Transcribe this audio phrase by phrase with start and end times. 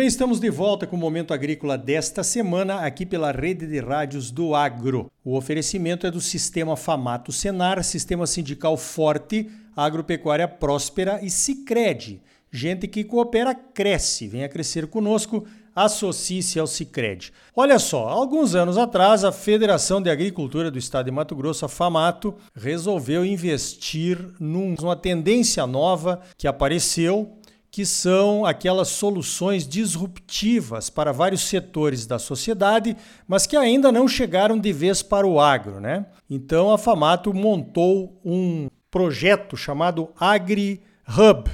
[0.00, 4.30] bem, estamos de volta com o Momento Agrícola desta semana, aqui pela rede de rádios
[4.30, 5.12] do Agro.
[5.22, 12.18] O oferecimento é do Sistema Famato Senar, Sistema Sindical Forte, Agropecuária Próspera e Cicred.
[12.50, 14.26] Gente que coopera, cresce.
[14.26, 15.44] Venha crescer conosco,
[15.76, 17.30] associe-se ao Cicred.
[17.54, 21.68] Olha só, alguns anos atrás, a Federação de Agricultura do Estado de Mato Grosso, a
[21.68, 27.38] FAMATO, resolveu investir numa tendência nova que apareceu
[27.70, 32.96] que são aquelas soluções disruptivas para vários setores da sociedade,
[33.28, 36.06] mas que ainda não chegaram de vez para o agro, né?
[36.28, 41.48] Então a Famato montou um projeto chamado Agri Hub,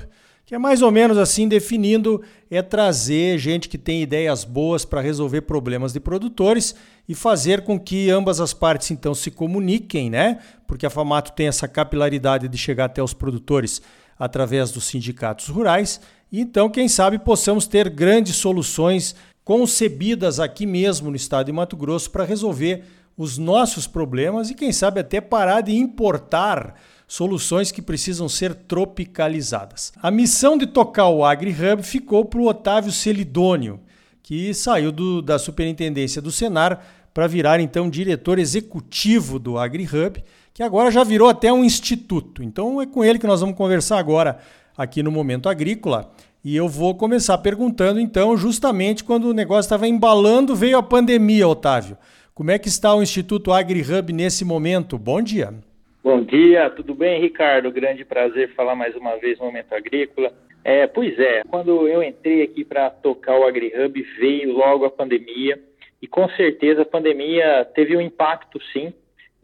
[0.46, 5.00] que é mais ou menos assim definindo é trazer gente que tem ideias boas para
[5.00, 6.74] resolver problemas de produtores
[7.08, 10.38] e fazer com que ambas as partes então se comuniquem, né?
[10.66, 13.82] Porque a Famato tem essa capilaridade de chegar até os produtores
[14.18, 16.00] através dos sindicatos rurais.
[16.32, 19.14] Então, quem sabe possamos ter grandes soluções
[19.44, 22.82] concebidas aqui mesmo no estado de Mato Grosso para resolver
[23.16, 26.74] os nossos problemas e quem sabe até parar de importar
[27.08, 29.92] soluções que precisam ser tropicalizadas.
[30.02, 33.80] A missão de tocar o AgriHub ficou para o Otávio Celidônio,
[34.22, 40.22] que saiu do, da superintendência do Senar para virar então diretor executivo do AgriHub
[40.56, 42.42] que agora já virou até um instituto.
[42.42, 44.38] Então é com ele que nós vamos conversar agora
[44.74, 46.10] aqui no Momento Agrícola.
[46.42, 51.46] E eu vou começar perguntando, então, justamente quando o negócio estava embalando, veio a pandemia,
[51.46, 51.98] Otávio.
[52.34, 54.96] Como é que está o Instituto AgriHub nesse momento?
[54.96, 55.52] Bom dia.
[56.02, 57.70] Bom dia, tudo bem, Ricardo?
[57.70, 60.32] Grande prazer falar mais uma vez no Momento Agrícola.
[60.64, 65.60] É, pois é, quando eu entrei aqui para tocar o AgriHub, veio logo a pandemia,
[66.00, 68.94] e com certeza a pandemia teve um impacto, sim,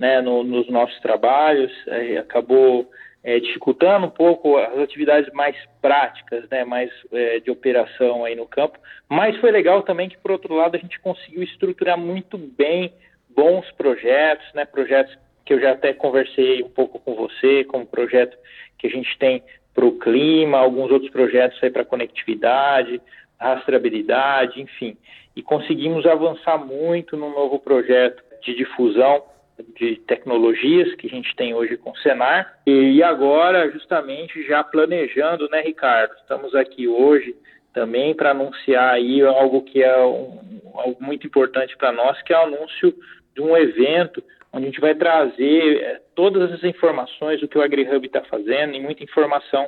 [0.03, 2.91] né, no, nos nossos trabalhos, é, acabou
[3.22, 8.45] é, dificultando um pouco as atividades mais práticas, né, mais é, de operação aí no
[8.45, 12.92] campo, mas foi legal também que, por outro lado, a gente conseguiu estruturar muito bem
[13.30, 18.36] bons projetos, né, projetos que eu já até conversei um pouco com você, como projeto
[18.79, 19.41] que a gente tem
[19.73, 23.01] para o clima, alguns outros projetos aí para conectividade,
[23.39, 24.96] rastreabilidade, enfim.
[25.36, 29.30] E conseguimos avançar muito no novo projeto de difusão
[29.77, 32.58] de tecnologias que a gente tem hoje com o Senar.
[32.67, 36.14] E agora, justamente, já planejando, né, Ricardo?
[36.20, 37.34] Estamos aqui hoje
[37.73, 42.39] também para anunciar aí algo que é um, algo muito importante para nós, que é
[42.39, 42.95] o anúncio
[43.34, 47.62] de um evento onde a gente vai trazer é, todas as informações do que o
[47.62, 49.67] AgriHub está fazendo e muita informação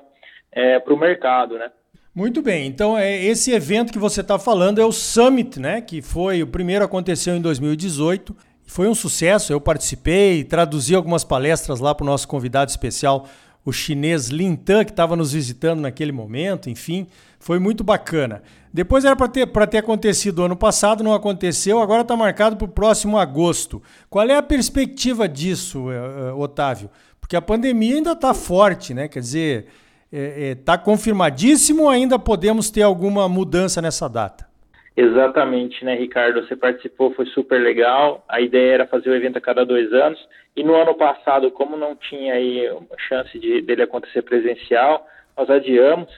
[0.53, 1.71] é, para o mercado, né?
[2.15, 5.81] Muito bem, então é, esse evento que você está falando é o Summit, né?
[5.81, 8.37] Que foi o primeiro aconteceu em 2018
[8.67, 13.27] foi um sucesso, eu participei, traduzi algumas palestras lá para o nosso convidado especial,
[13.65, 17.07] o chinês Lin Tan, que estava nos visitando naquele momento, enfim,
[17.39, 18.43] foi muito bacana.
[18.73, 22.69] Depois era para ter, ter acontecido ano passado, não aconteceu, agora está marcado para o
[22.69, 23.83] próximo agosto.
[24.11, 26.91] Qual é a perspectiva disso, eh, eh, Otávio?
[27.21, 29.09] Porque a pandemia ainda está forte, né?
[29.09, 29.67] Quer dizer,
[30.13, 34.47] está é, é, tá confirmadíssimo ainda podemos ter alguma mudança nessa data?
[34.97, 36.47] Exatamente, né, Ricardo?
[36.47, 38.25] Você participou, foi super legal.
[38.29, 40.19] A ideia era fazer o evento a cada dois anos.
[40.55, 42.71] E no ano passado, como não tinha aí
[43.09, 45.05] chance de, dele acontecer presencial,
[45.37, 46.09] nós adiamos.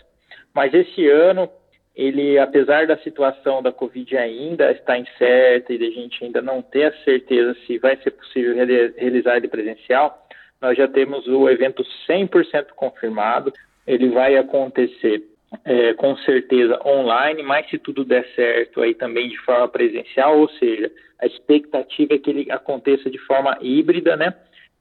[0.55, 1.49] Mas esse ano,
[1.95, 6.85] ele, apesar da situação da Covid ainda estar incerta e da gente ainda não ter
[6.85, 10.27] a certeza se vai ser possível realizar ele presencial,
[10.61, 13.53] nós já temos o evento 100% confirmado.
[13.87, 15.23] Ele vai acontecer
[15.65, 20.49] é, com certeza online, mas se tudo der certo aí também de forma presencial, ou
[20.51, 20.91] seja,
[21.21, 24.35] a expectativa é que ele aconteça de forma híbrida, né?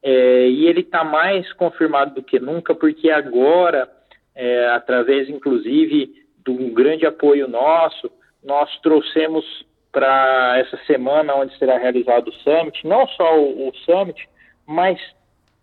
[0.03, 3.89] É, e ele está mais confirmado do que nunca, porque agora,
[4.35, 6.13] é, através inclusive
[6.45, 8.11] de um grande apoio nosso,
[8.43, 9.43] nós trouxemos
[9.91, 14.27] para essa semana onde será realizado o Summit, não só o, o Summit,
[14.67, 14.99] mas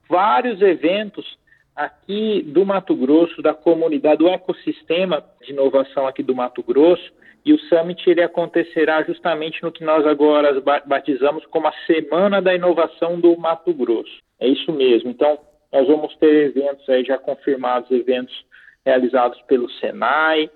[0.09, 1.39] vários eventos
[1.75, 7.13] aqui do Mato Grosso, da comunidade, do ecossistema de inovação aqui do Mato Grosso,
[7.45, 12.55] e o Summit ele acontecerá justamente no que nós agora batizamos como a Semana da
[12.55, 14.21] Inovação do Mato Grosso.
[14.39, 15.11] É isso mesmo.
[15.11, 15.39] Então,
[15.73, 18.45] nós vamos ter eventos aí já confirmados, eventos
[18.85, 20.51] realizados pelo Senai,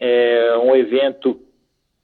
[0.00, 1.40] é, um evento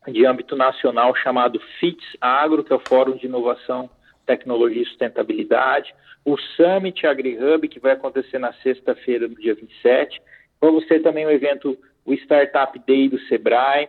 [0.07, 3.91] de âmbito nacional chamado FITS Agro, que é o Fórum de Inovação,
[4.29, 10.21] Tecnologia e Sustentabilidade, o Summit AgriHub, que vai acontecer na sexta-feira, no dia 27.
[10.61, 13.89] Vamos ter também o evento, o Startup Day do Sebrae,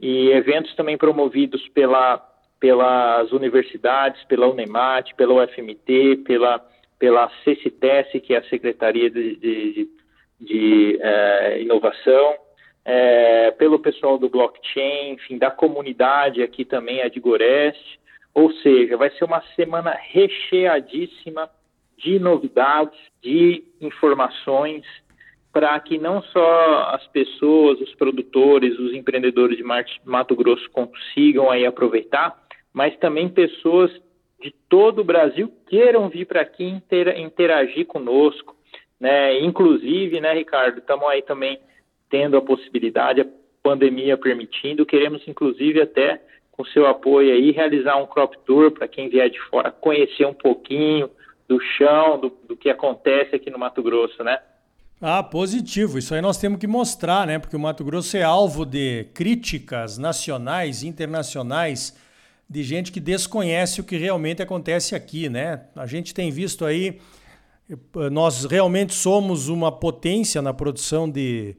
[0.00, 2.18] e eventos também promovidos pela,
[2.58, 6.60] pelas universidades, pela Unemat, pela UFMT, pela,
[6.98, 9.88] pela CCTS, que é a Secretaria de, de, de,
[10.40, 12.34] de é, Inovação,
[12.84, 18.00] é, pelo pessoal do blockchain, enfim, da comunidade aqui também, a de Goreste.
[18.36, 21.48] Ou seja, vai ser uma semana recheadíssima
[21.96, 24.84] de novidades, de informações,
[25.50, 29.64] para que não só as pessoas, os produtores, os empreendedores de
[30.04, 32.38] Mato Grosso consigam aí aproveitar,
[32.74, 33.90] mas também pessoas
[34.38, 36.78] de todo o Brasil queiram vir para aqui
[37.16, 38.54] interagir conosco,
[39.00, 39.40] né?
[39.40, 41.58] Inclusive, né, Ricardo, estamos aí também
[42.10, 43.26] tendo a possibilidade, a
[43.62, 46.20] pandemia permitindo, queremos inclusive até
[46.56, 50.34] com seu apoio aí realizar um crop tour para quem vier de fora conhecer um
[50.34, 51.10] pouquinho
[51.48, 54.38] do chão, do, do que acontece aqui no Mato Grosso, né?
[55.00, 55.98] Ah, positivo.
[55.98, 57.38] Isso aí nós temos que mostrar, né?
[57.38, 61.96] Porque o Mato Grosso é alvo de críticas nacionais, internacionais,
[62.48, 65.66] de gente que desconhece o que realmente acontece aqui, né?
[65.76, 66.98] A gente tem visto aí,
[68.10, 71.56] nós realmente somos uma potência na produção de,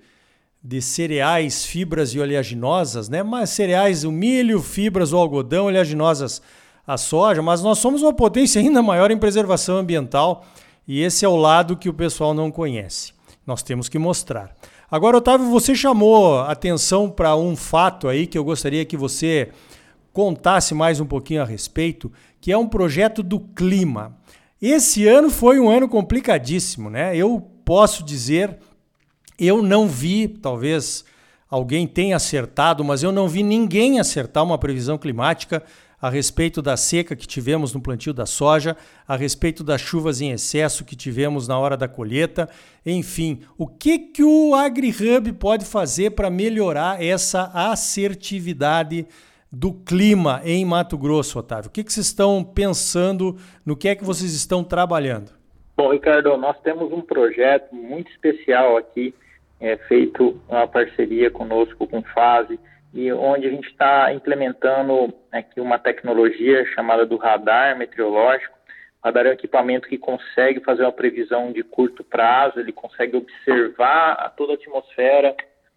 [0.63, 3.23] de cereais, fibras e oleaginosas, né?
[3.23, 6.41] Mas cereais, o milho, fibras, o algodão, oleaginosas,
[6.85, 10.45] a soja, mas nós somos uma potência ainda maior em preservação ambiental
[10.87, 13.11] e esse é o lado que o pessoal não conhece.
[13.45, 14.55] Nós temos que mostrar.
[14.89, 19.49] Agora, Otávio, você chamou atenção para um fato aí que eu gostaria que você
[20.13, 24.17] contasse mais um pouquinho a respeito, que é um projeto do clima.
[24.61, 27.15] Esse ano foi um ano complicadíssimo, né?
[27.15, 28.57] Eu posso dizer,
[29.37, 31.05] eu não vi, talvez
[31.49, 35.63] alguém tenha acertado, mas eu não vi ninguém acertar uma previsão climática
[35.99, 40.31] a respeito da seca que tivemos no plantio da soja, a respeito das chuvas em
[40.31, 42.47] excesso que tivemos na hora da colheita,
[42.85, 49.07] enfim, o que que o AgriHub pode fazer para melhorar essa assertividade
[49.51, 51.69] do clima em Mato Grosso, Otávio?
[51.69, 53.35] O que, que vocês estão pensando,
[53.65, 55.31] no que é que vocês estão trabalhando?
[55.75, 59.13] Bom, Ricardo, nós temos um projeto muito especial aqui,
[59.59, 62.59] é, feito uma parceria conosco com Fase,
[62.93, 68.57] e onde a gente está implementando aqui uma tecnologia chamada do radar meteorológico.
[69.01, 73.17] O radar é um equipamento que consegue fazer uma previsão de curto prazo, ele consegue
[73.17, 75.35] observar toda a atmosfera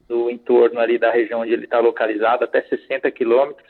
[0.09, 3.69] do entorno ali da região onde ele está localizado, até 60 quilômetros,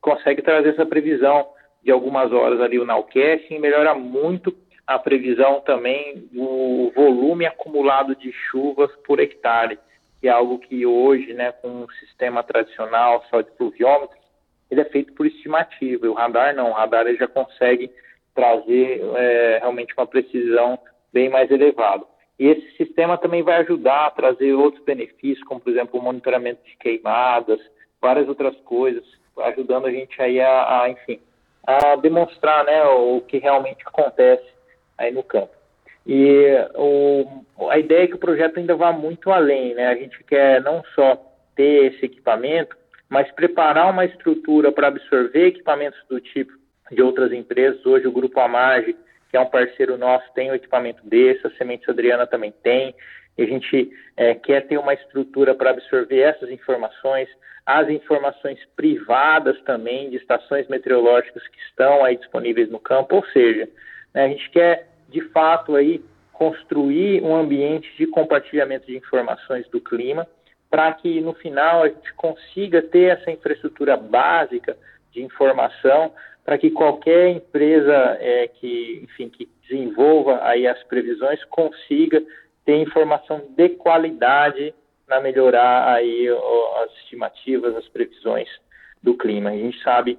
[0.00, 1.46] consegue trazer essa previsão
[1.82, 4.52] de algumas horas ali o nowcasting e melhora muito
[4.86, 9.78] a previsão também do volume acumulado de chuvas por hectare
[10.22, 14.16] que é algo que hoje, né, com um sistema tradicional só de pluviômetro,
[14.70, 16.06] ele é feito por estimativa.
[16.06, 17.90] E o radar não, o radar ele já consegue
[18.32, 20.78] trazer é, realmente uma precisão
[21.12, 22.04] bem mais elevada.
[22.38, 26.64] E esse sistema também vai ajudar a trazer outros benefícios, como por exemplo o monitoramento
[26.64, 27.60] de queimadas,
[28.00, 29.04] várias outras coisas,
[29.36, 31.20] ajudando a gente aí a, a enfim,
[31.66, 34.46] a demonstrar, né, o que realmente acontece
[34.96, 35.52] aí no campo.
[36.06, 39.86] E o, a ideia é que o projeto ainda vá muito além, né?
[39.86, 41.16] A gente quer não só
[41.54, 42.76] ter esse equipamento,
[43.08, 46.52] mas preparar uma estrutura para absorver equipamentos do tipo
[46.90, 47.84] de outras empresas.
[47.86, 48.96] Hoje o Grupo Amage,
[49.30, 52.94] que é um parceiro nosso, tem um equipamento desse, a Sementes Adriana também tem.
[53.38, 57.28] E a gente é, quer ter uma estrutura para absorver essas informações,
[57.64, 63.68] as informações privadas também de estações meteorológicas que estão aí disponíveis no campo, ou seja,
[64.12, 66.02] né, a gente quer de fato aí
[66.32, 70.26] construir um ambiente de compartilhamento de informações do clima
[70.70, 74.76] para que no final a gente consiga ter essa infraestrutura básica
[75.12, 76.12] de informação
[76.44, 82.22] para que qualquer empresa é, que, enfim, que desenvolva aí as previsões consiga
[82.64, 84.74] ter informação de qualidade
[85.06, 86.26] para melhorar aí
[86.82, 88.48] as estimativas, as previsões
[89.02, 89.50] do clima.
[89.50, 90.18] A gente sabe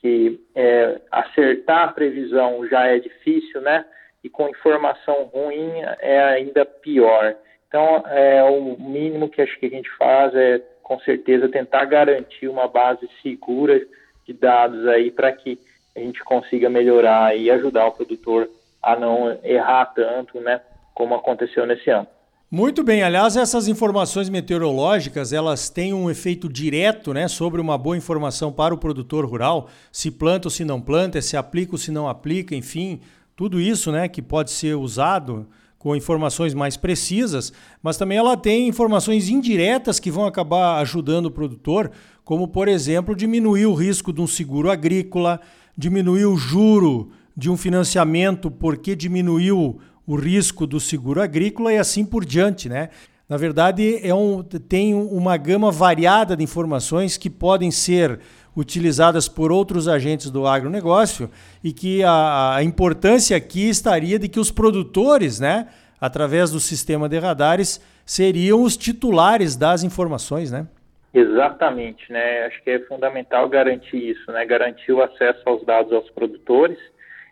[0.00, 3.86] que é, acertar a previsão já é difícil, né?
[4.24, 7.36] E com informação ruim é ainda pior.
[7.68, 12.46] Então, é, o mínimo que acho que a gente faz é, com certeza, tentar garantir
[12.46, 13.80] uma base segura
[14.26, 15.58] de dados aí para que
[15.96, 18.48] a gente consiga melhorar e ajudar o produtor
[18.82, 20.60] a não errar tanto, né,
[20.94, 22.06] como aconteceu nesse ano.
[22.50, 27.96] Muito bem, aliás, essas informações meteorológicas, elas têm um efeito direto, né, sobre uma boa
[27.96, 31.90] informação para o produtor rural, se planta ou se não planta, se aplica ou se
[31.90, 33.00] não aplica, enfim,
[33.36, 35.46] tudo isso né, que pode ser usado
[35.78, 41.30] com informações mais precisas, mas também ela tem informações indiretas que vão acabar ajudando o
[41.30, 41.90] produtor,
[42.24, 45.40] como, por exemplo, diminuir o risco de um seguro agrícola,
[45.76, 52.04] diminuir o juro de um financiamento porque diminuiu o risco do seguro agrícola e assim
[52.04, 52.88] por diante, né?
[53.28, 58.20] Na verdade, é um, tem uma gama variada de informações que podem ser
[58.56, 61.30] utilizadas por outros agentes do agronegócio
[61.62, 65.68] e que a, a importância aqui estaria de que os produtores, né,
[66.00, 70.66] através do sistema de radares, seriam os titulares das informações, né?
[71.12, 72.44] Exatamente, né?
[72.46, 74.44] Acho que é fundamental garantir isso, né?
[74.44, 76.78] Garantir o acesso aos dados aos produtores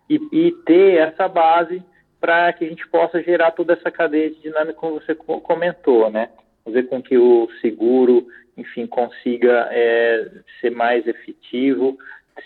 [0.08, 1.82] e, e ter essa base
[2.20, 6.28] para que a gente possa gerar toda essa cadeia de dinâmica como você comentou, né?
[6.64, 10.28] Fazer com que o seguro, enfim, consiga é,
[10.60, 11.98] ser mais efetivo,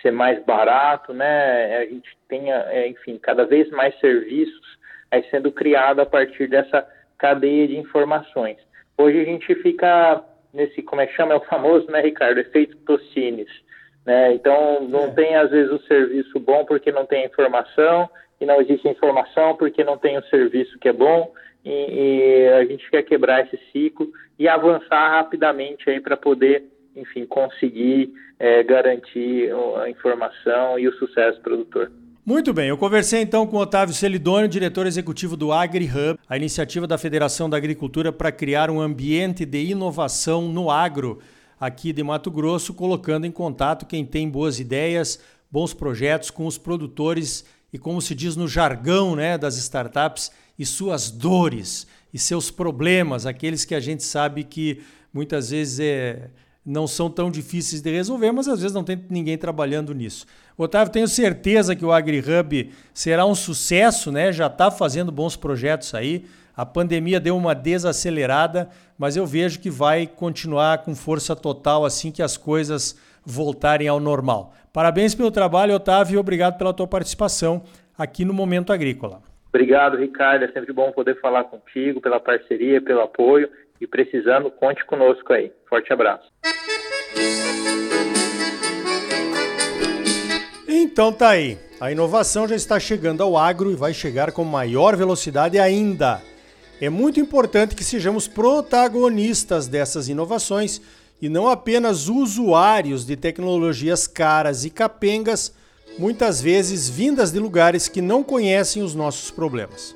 [0.02, 1.78] ser mais barato, né?
[1.78, 4.78] A gente tenha, é, enfim, cada vez mais serviços
[5.10, 6.86] aí sendo criado a partir dessa
[7.18, 8.58] cadeia de informações.
[8.98, 10.22] Hoje a gente fica
[10.52, 11.34] nesse, como é que chama?
[11.34, 12.38] É o famoso, né, Ricardo?
[12.38, 13.50] Efeito Tostines.
[14.04, 14.34] Né?
[14.34, 15.10] Então, não é.
[15.10, 18.08] tem, às vezes, o serviço bom porque não tem informação,
[18.40, 21.32] e não existe informação porque não tem o serviço que é bom,
[21.66, 24.08] e, e a gente quer quebrar esse ciclo
[24.38, 26.62] e avançar rapidamente aí para poder,
[26.94, 29.50] enfim, conseguir é, garantir
[29.82, 31.90] a informação e o sucesso produtor.
[32.24, 36.98] Muito bem, eu conversei então com Otávio Celidônio, diretor executivo do AgriHub, a iniciativa da
[36.98, 41.20] Federação da Agricultura para criar um ambiente de inovação no agro
[41.58, 46.58] aqui de Mato Grosso, colocando em contato quem tem boas ideias, bons projetos com os
[46.58, 52.50] produtores e como se diz no jargão, né, das startups e suas dores e seus
[52.50, 54.82] problemas, aqueles que a gente sabe que
[55.12, 56.30] muitas vezes é
[56.66, 60.26] não são tão difíceis de resolver, mas às vezes não tem ninguém trabalhando nisso.
[60.58, 64.32] Otávio, tenho certeza que o AgriHub será um sucesso, né?
[64.32, 66.24] Já está fazendo bons projetos aí.
[66.56, 72.10] A pandemia deu uma desacelerada, mas eu vejo que vai continuar com força total assim
[72.10, 74.52] que as coisas voltarem ao normal.
[74.72, 77.62] Parabéns pelo trabalho, Otávio, e obrigado pela tua participação
[77.96, 79.25] aqui no Momento Agrícola.
[79.56, 80.44] Obrigado, Ricardo.
[80.44, 83.48] É sempre bom poder falar contigo, pela parceria, pelo apoio.
[83.80, 85.50] E precisando, conte conosco aí.
[85.66, 86.30] Forte abraço.
[90.68, 91.56] Então tá aí.
[91.80, 96.20] A inovação já está chegando ao agro e vai chegar com maior velocidade ainda.
[96.78, 100.82] É muito importante que sejamos protagonistas dessas inovações
[101.20, 105.55] e não apenas usuários de tecnologias caras e capengas,
[105.98, 109.94] muitas vezes vindas de lugares que não conhecem os nossos problemas.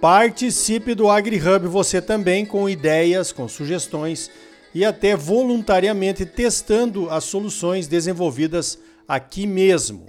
[0.00, 4.30] Participe do AgriHub você também com ideias, com sugestões
[4.74, 10.06] e até voluntariamente testando as soluções desenvolvidas aqui mesmo.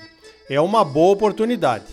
[0.50, 1.86] É uma boa oportunidade.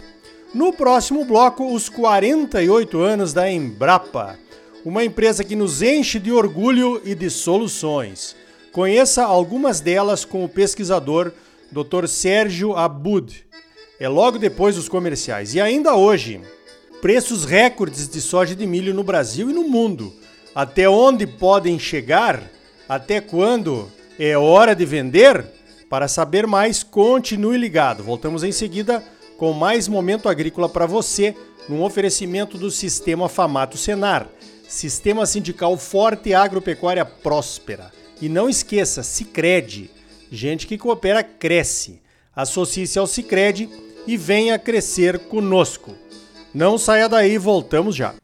[0.54, 4.38] No próximo bloco, os 48 anos da Embrapa,
[4.84, 8.34] uma empresa que nos enche de orgulho e de soluções.
[8.72, 11.32] Conheça algumas delas com o pesquisador
[11.70, 12.06] Dr.
[12.06, 13.44] Sérgio Abud.
[14.00, 15.54] É logo depois dos comerciais.
[15.54, 16.40] E ainda hoje,
[17.00, 20.12] preços recordes de soja de milho no Brasil e no mundo.
[20.54, 22.42] Até onde podem chegar?
[22.88, 25.44] Até quando é hora de vender?
[25.90, 28.02] Para saber mais, continue ligado.
[28.02, 29.02] Voltamos em seguida
[29.36, 31.34] com mais momento agrícola para você,
[31.68, 34.28] num oferecimento do Sistema Famato Senar,
[34.68, 37.92] Sistema Sindical Forte e Agropecuária Próspera.
[38.20, 39.90] E não esqueça, Sicredi,
[40.30, 42.00] gente que coopera cresce.
[42.34, 43.68] Associe-se ao Sicredi
[44.06, 45.94] e venha crescer conosco.
[46.54, 48.14] Não saia daí, voltamos já.